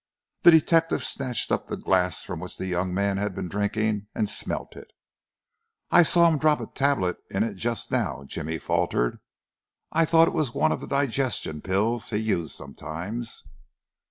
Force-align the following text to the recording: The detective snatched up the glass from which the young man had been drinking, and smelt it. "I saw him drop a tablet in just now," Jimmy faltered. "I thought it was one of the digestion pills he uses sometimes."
The 0.41 0.49
detective 0.49 1.03
snatched 1.03 1.51
up 1.51 1.67
the 1.67 1.77
glass 1.77 2.23
from 2.23 2.39
which 2.39 2.57
the 2.57 2.65
young 2.65 2.91
man 2.91 3.17
had 3.17 3.35
been 3.35 3.47
drinking, 3.47 4.07
and 4.15 4.27
smelt 4.27 4.75
it. 4.75 4.87
"I 5.91 6.01
saw 6.01 6.27
him 6.27 6.39
drop 6.39 6.59
a 6.59 6.65
tablet 6.65 7.17
in 7.29 7.55
just 7.55 7.91
now," 7.91 8.23
Jimmy 8.25 8.57
faltered. 8.57 9.19
"I 9.91 10.05
thought 10.05 10.27
it 10.27 10.33
was 10.33 10.55
one 10.55 10.71
of 10.71 10.81
the 10.81 10.87
digestion 10.87 11.61
pills 11.61 12.09
he 12.09 12.17
uses 12.17 12.51
sometimes." 12.55 13.43